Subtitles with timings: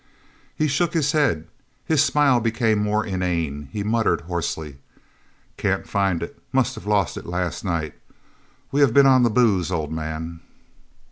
[0.55, 1.47] He shook his head.
[1.85, 3.69] His smile became more inane.
[3.71, 4.77] He muttered hoarsely:
[5.57, 6.41] "Can't find it.
[6.51, 7.93] Must have lost it last night.
[8.71, 10.39] We have been on the booze, old man."